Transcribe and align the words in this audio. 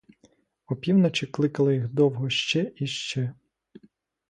Опівночі 0.67 1.25
кликала 1.27 1.73
їх 1.73 1.87
довго 1.93 2.29
ще 2.29 2.71
і 2.75 2.87
ще. 2.87 3.33